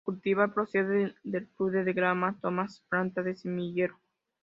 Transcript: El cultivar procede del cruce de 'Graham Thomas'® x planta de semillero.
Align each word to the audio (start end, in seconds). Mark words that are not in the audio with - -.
El 0.07 0.15
cultivar 0.15 0.51
procede 0.51 1.13
del 1.23 1.47
cruce 1.49 1.83
de 1.83 1.93
'Graham 1.93 2.41
Thomas'® 2.41 2.65
x 2.79 2.85
planta 2.89 3.21
de 3.21 3.35
semillero. 3.35 3.99